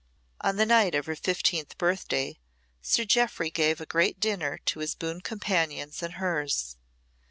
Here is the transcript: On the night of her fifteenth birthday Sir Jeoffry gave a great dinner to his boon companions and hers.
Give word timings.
On 0.43 0.55
the 0.55 0.65
night 0.65 0.95
of 0.95 1.05
her 1.05 1.15
fifteenth 1.15 1.77
birthday 1.77 2.39
Sir 2.81 3.05
Jeoffry 3.05 3.51
gave 3.51 3.79
a 3.79 3.85
great 3.85 4.19
dinner 4.19 4.57
to 4.65 4.79
his 4.79 4.95
boon 4.95 5.21
companions 5.21 6.01
and 6.01 6.15
hers. 6.15 6.75